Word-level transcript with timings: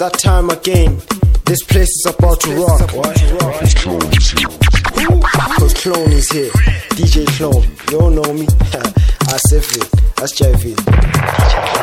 that 0.00 0.14
time 0.14 0.48
again. 0.48 0.96
This 1.44 1.62
place 1.62 1.90
is 1.90 2.06
about 2.06 2.40
to 2.40 2.54
rock. 2.54 2.80
What? 2.94 3.16
Cause 5.58 5.74
Clone 5.74 6.12
is 6.12 6.30
here. 6.30 6.50
DJ 6.96 7.26
Clone. 7.36 7.68
You 7.90 8.00
all 8.00 8.10
know 8.10 8.32
me. 8.32 8.46
I 9.28 9.36
safe 9.50 9.76
it. 9.76 9.90
That's 10.16 10.40
JV. 10.40 11.79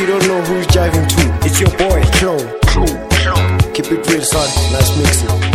you 0.00 0.06
don't 0.06 0.26
know 0.26 0.40
who's 0.42 0.66
driving. 0.68 1.06
to, 1.06 1.38
it's 1.44 1.60
your 1.60 1.70
boy, 1.76 2.02
Clone. 2.14 2.60
Clone. 2.62 3.58
Keep 3.74 3.92
it 3.92 4.06
real, 4.08 4.22
son. 4.22 4.72
Let's 4.72 4.96
mix 4.96 5.22
it. 5.22 5.49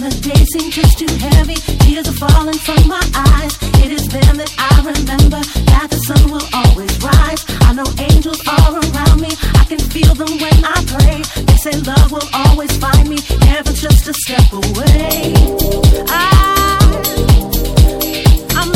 The 0.00 0.06
Melody 0.08 0.44
seemed 0.46 0.72
just 0.72 0.98
too 0.98 1.12
heavy. 1.20 1.56
Tears 1.84 2.08
are 2.08 2.16
falling 2.16 2.56
from 2.56 2.88
my 2.88 3.04
eyes. 3.14 3.52
It 3.84 3.92
is 3.92 4.08
then 4.08 4.38
that 4.38 4.48
I 4.56 4.80
remember 4.80 5.44
that 5.68 5.88
the 5.90 5.98
sun 6.08 6.30
will 6.30 6.46
always 6.56 6.96
rise. 7.04 7.44
I 7.68 7.74
know 7.74 7.84
angels 8.08 8.40
are 8.48 8.80
around 8.80 9.20
me. 9.20 9.28
I 9.60 9.64
can 9.68 9.78
feel 9.78 10.14
them 10.14 10.32
when 10.40 10.64
I 10.64 10.80
pray. 10.88 11.20
They 11.44 11.56
say 11.56 11.76
love 11.84 12.12
will 12.12 12.28
always 12.32 12.74
find 12.78 13.10
me. 13.10 13.18
Heaven's 13.44 13.82
just 13.82 14.08
a 14.08 14.14
step 14.14 14.48
away. 14.52 15.34
I, 16.08 16.88
I'm 18.56 18.72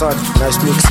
Son. 0.00 0.16
Nice 0.40 0.56
mixing. 0.64 0.89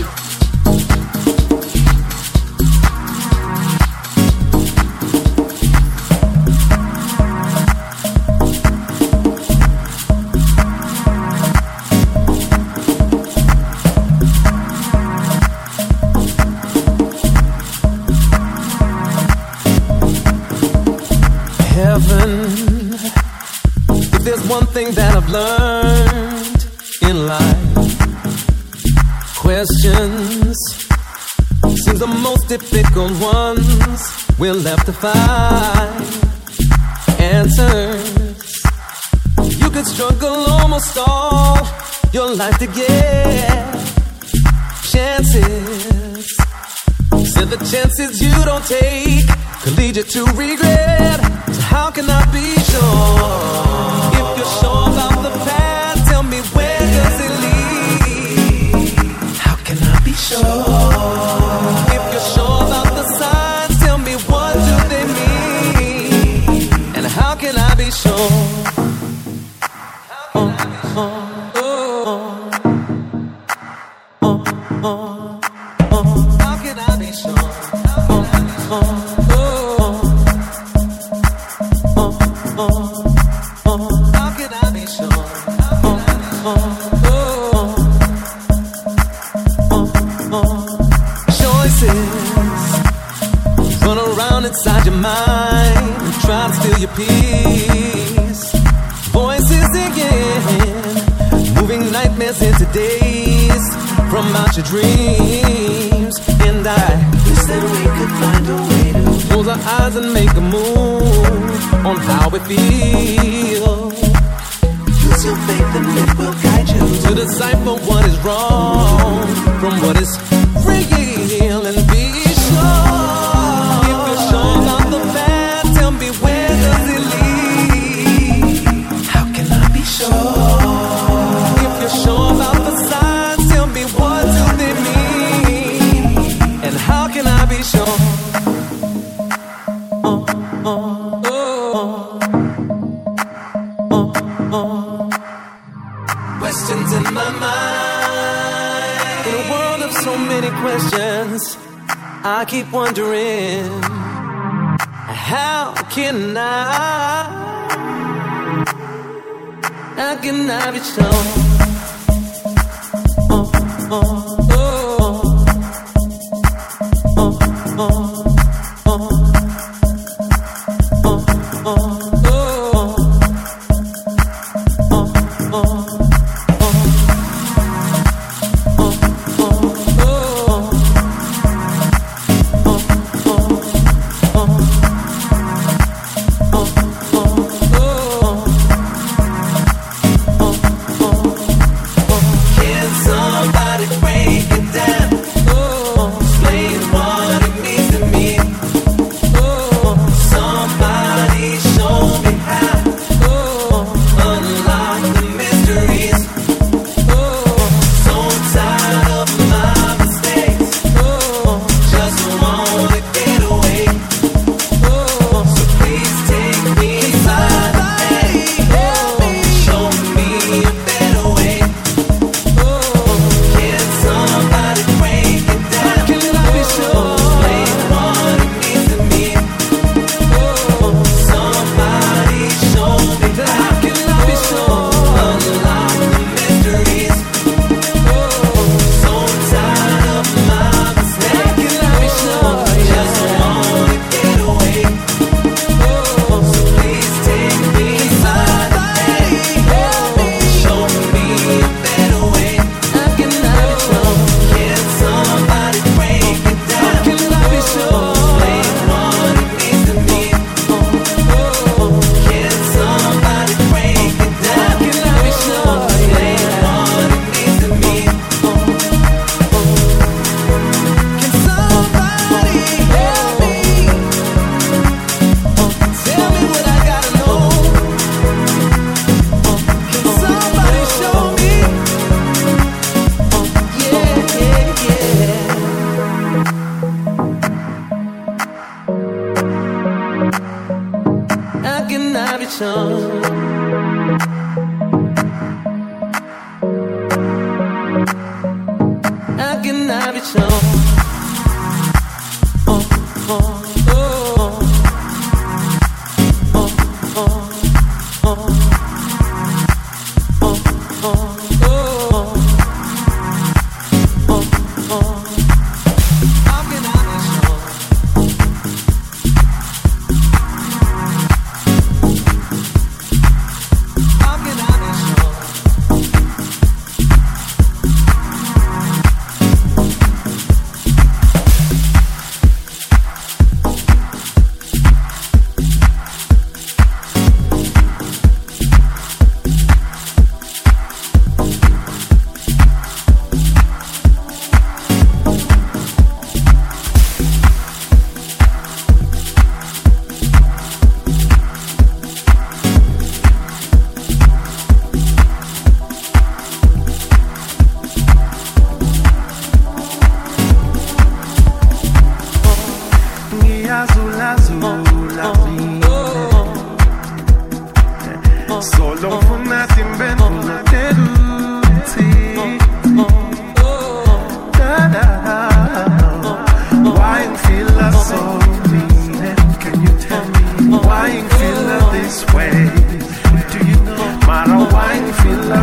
I 171.70 171.99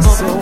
corazón. 0.03 0.36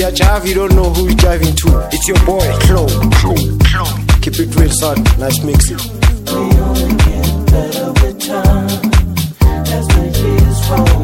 see 0.00 0.48
you 0.48 0.54
don't 0.54 0.74
know 0.74 0.90
who 0.90 1.06
you're 1.06 1.16
driving 1.16 1.54
to. 1.54 1.88
It's 1.92 2.08
your 2.08 2.18
boy, 2.24 2.40
Clo. 2.62 2.86
Clo. 2.86 3.34
Clo. 3.64 3.84
Keep 4.22 4.40
it 4.40 4.56
real, 4.56 4.70
son. 4.70 5.02
Nice 5.18 5.42
mix. 5.44 5.70
It. 5.70 5.80
Only 6.30 6.96
get 6.96 7.46
better 7.50 7.92
with 7.92 8.18
time 8.18 8.68
as 9.68 9.86
the 9.88 10.04
years 10.22 10.70
roll. 10.70 10.99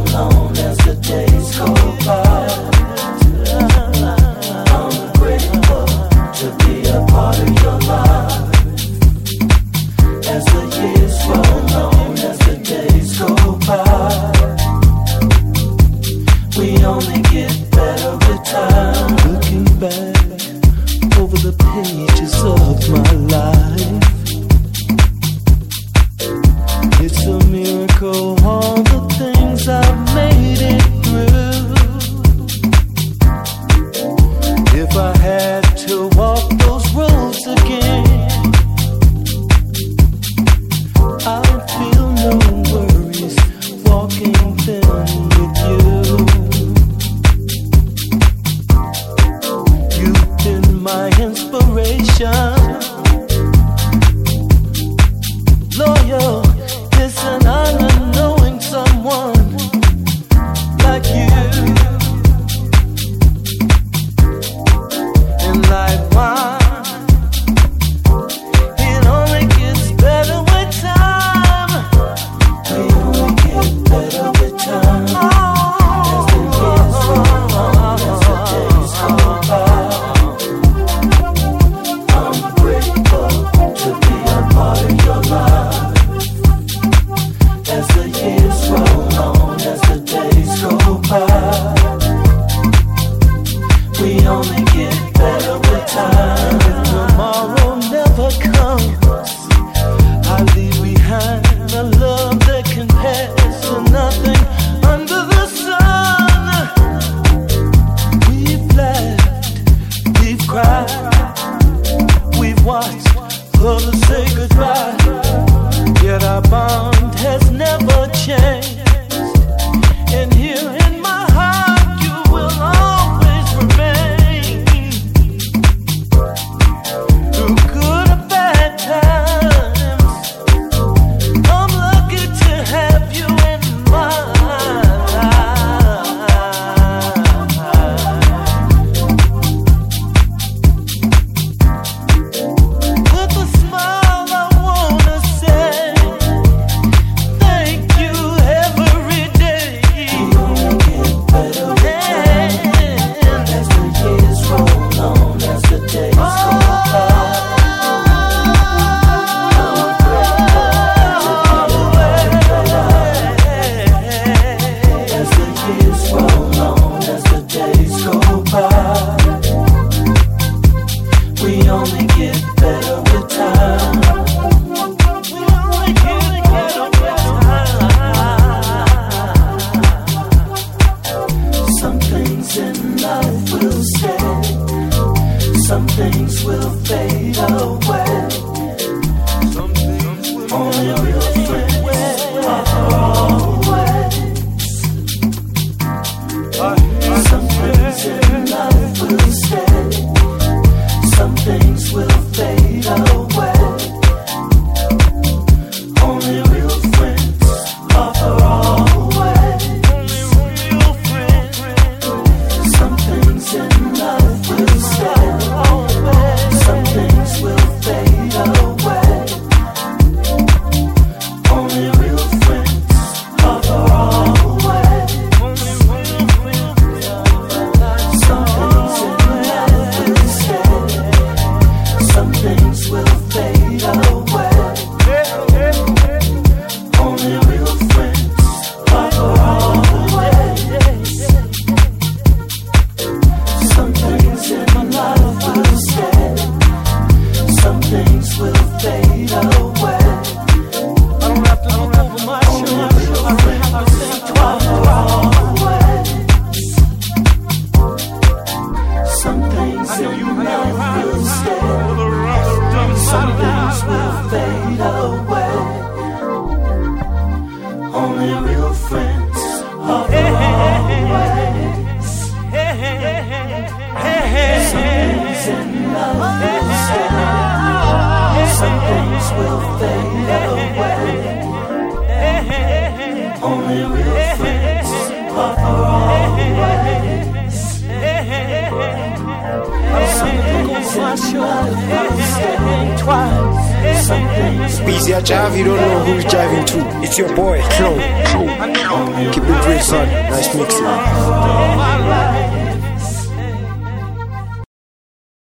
we 94.06 94.24
only 94.28 94.62
get 94.66 95.14
better 95.14 95.58
with 95.58 95.86
time. 95.88 96.65